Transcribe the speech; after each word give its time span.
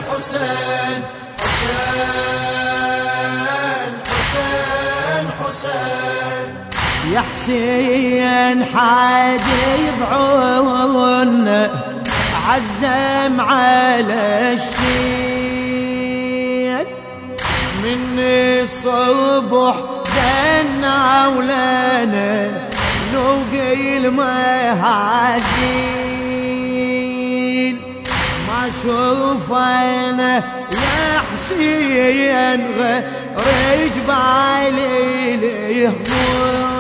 حسين 2.45 3.93
حسين 4.11 5.25
حسين 5.41 6.49
يا 7.13 7.21
حسين 7.21 8.59
حد 8.65 9.47
يضعون 9.79 11.47
عزم 12.49 13.41
على 13.41 14.53
الشيء 14.53 15.65
من 17.83 18.19
الصبح 18.19 19.75
دنا 20.17 21.29
ولنا 21.29 22.51
نوقي 23.13 23.97
المهازين 26.35 27.81
ما 28.49 28.71
شوف 28.83 29.53
أنا 29.53 30.37
يا 30.71 31.23
حسين 31.33 32.61
غير 33.37 33.89
جبالي 33.97 35.37
ليهموم 35.37 36.75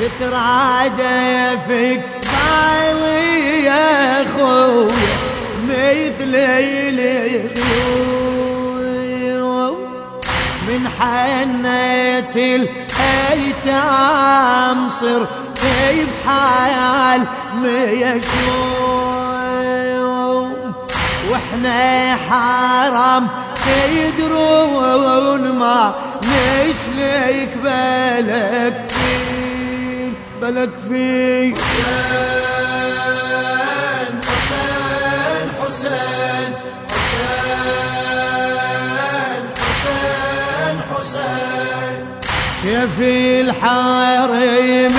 تترادى 0.00 1.58
فيك 1.68 2.17
بالي 2.48 3.64
يا 3.64 4.24
خويا 4.24 5.18
مثل 5.64 6.34
الغيوم 8.58 9.78
من 10.68 10.88
حنة 10.98 12.36
الايتام 13.46 14.88
صرت 14.88 15.28
بحال 16.24 17.20
ميشوم 17.54 18.88
وإحنا 21.30 22.16
حرام 22.16 23.24
تدرون 23.66 25.44
ما 25.58 25.94
نسلك 26.22 27.48
بالك 27.62 28.76
فيه؟ 28.90 30.12
بالك 30.40 30.74
فيه. 30.88 31.54
شاف 42.62 43.00
الحريم 43.00 44.96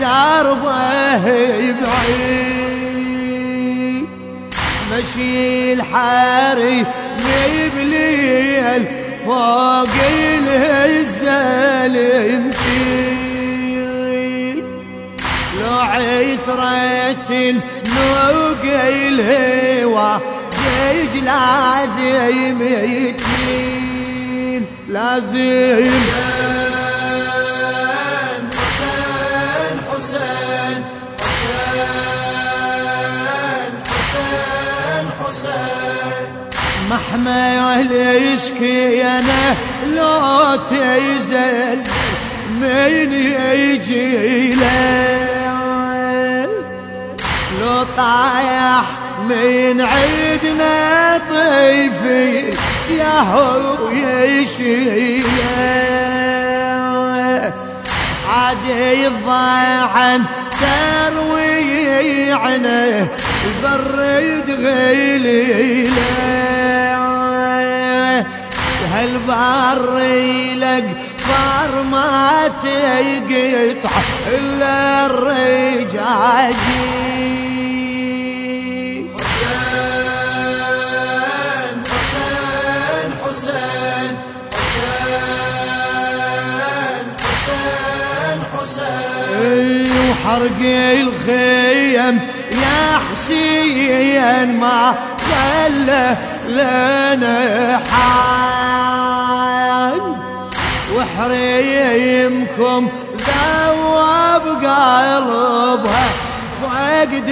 دربه 0.00 1.24
بعيد. 1.72 2.64
مشي 4.92 5.72
الحري 5.72 6.86
بليل 7.74 8.82
فوق 9.24 9.94
الهزال 10.38 11.96
يمشي 11.96 13.14
لو 13.14 13.23
عثرة 15.64 17.32
نوقي 17.84 19.08
الهوى 19.08 20.20
يج 20.56 21.14
لازم. 21.16 22.62
يتميل 22.84 24.64
لازم 24.88 25.90
حسين 28.58 29.76
حسين 29.90 30.80
حسين 31.20 31.62
حسين. 33.90 35.06
حسين 35.20 36.26
محمل 36.90 37.90
يشكي 37.92 39.04
أنا 39.04 39.44
لو 39.96 40.56
تزلزل 40.56 41.80
من 42.50 43.12
يجي 43.12 44.54
له 44.54 45.03
طايح 47.96 48.82
من 49.28 49.80
عيدنا 49.80 51.20
طيفي 51.30 52.54
يا 52.90 53.20
هو 53.20 53.90
يشيل 53.90 55.26
عادي 58.28 59.06
الضاعن 59.06 60.24
تروي 60.60 62.32
عنه 62.32 63.08
برد 63.62 64.50
غيليله 64.50 66.24
لك 70.54 70.84
صار 71.28 71.82
ما 71.82 72.48
تقطع 72.48 73.90
إلا 74.26 75.06
الرجاجيل 75.06 77.13
حسين 88.74 89.92
وحرق 90.10 90.60
الخيم 91.00 92.14
يا 92.50 92.98
حسين 93.10 94.60
ما 94.60 94.94
خلى 95.30 96.16
لنا 96.48 97.80
حال 97.90 100.00
وحريمكم 100.96 102.88
ذوب 103.16 104.44
قلبها 104.64 106.08
فقد 106.62 107.28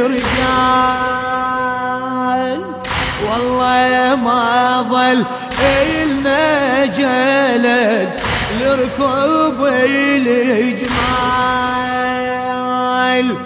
الرجال. 0.00 2.60
والله 3.30 4.18
ما 4.24 4.82
ظل 4.90 5.20
إلنا 5.60 6.86
جلد 6.86 8.10
لركوب 8.60 9.58
الجمال 13.20 13.36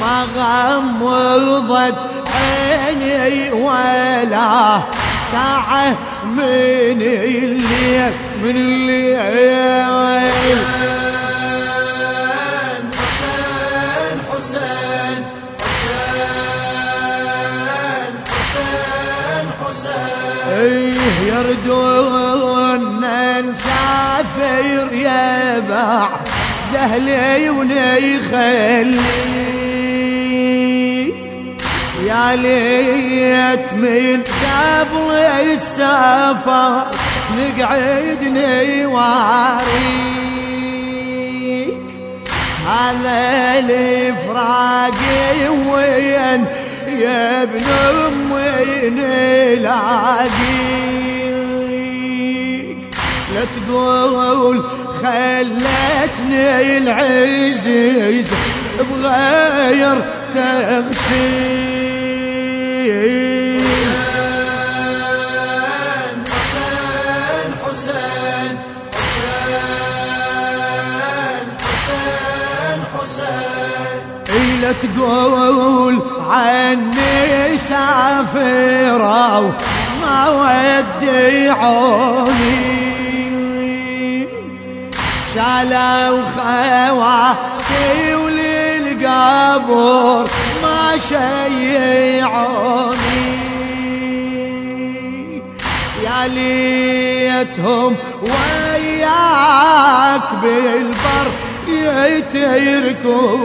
ما 0.00 0.26
غمضت 0.36 1.98
عيني 2.34 3.52
ولا 3.52 4.80
ساعة 5.32 5.94
من 6.24 7.02
الليل 7.02 8.12
من 8.42 8.56
الليل. 8.56 9.18
حسين 12.98 14.18
حسين 14.30 15.24
حسين 15.60 16.44
حسين 18.28 19.46
حسين 19.66 20.48
إيه 20.50 21.32
يردون 21.32 22.82
نسافر 23.40 24.92
يا 24.92 25.58
بعد. 25.58 26.37
دهلي 26.72 27.50
ونيخليك. 27.50 29.08
يا 32.06 32.36
ليت 32.36 33.72
من 33.72 34.22
قبل 34.22 35.10
السفر 35.52 36.86
نقعد 37.38 38.22
نواريك 38.22 38.98
هذا 42.68 43.20
الفراق 43.58 45.00
وين 45.72 46.42
يا 46.86 47.42
ابن 47.42 47.64
أمي 48.06 48.90
نلاقيك. 48.90 49.78
لا 53.34 53.44
تقول 53.44 54.56
خلتني 55.02 56.78
العزيز 56.78 58.28
بغير 58.78 59.98
تغسيل 60.34 61.68
حسين 66.26 66.34
حسين 66.34 67.50
حسين 67.64 68.54
حسين 69.34 69.78
حسين 71.64 72.78
حسين. 72.94 74.00
لا 74.62 74.72
تقول 74.72 75.94
عني 76.30 77.58
سافرة 77.68 79.40
ما 80.00 80.18
ودي 80.28 81.48
عوني. 81.48 82.87
شالوا 85.34 86.22
خواتي 86.36 88.14
وللقبر 88.14 90.24
ما 90.62 90.82
شيعوني. 91.08 92.68
يا 96.02 96.20
ليتهم 96.28 97.92
وياك 98.22 100.26
بالبر 100.42 101.28
يتركوني. 101.68 103.38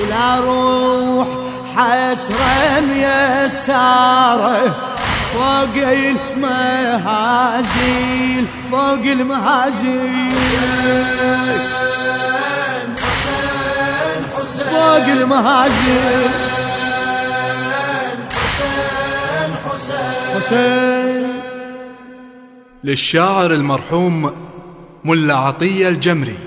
ولا 0.00 0.28
روح 0.40 1.28
حسرة 1.76 2.80
ميسارة 2.80 4.60
فوق 5.36 5.76
المهازيل 6.36 7.36
فوق 8.70 9.04
المهازيل. 9.04 10.34
حسين 12.98 13.46
حسين 14.36 14.66
فوق 14.66 15.06
المهازيل. 15.06 16.30
حسين 18.30 19.50
حسين. 19.66 20.40
حسين. 20.40 21.32
للشاعر 22.84 23.52
المرحوم 23.52 24.32
ملا 25.04 25.34
عطية 25.34 25.88
الجمري. 25.88 26.38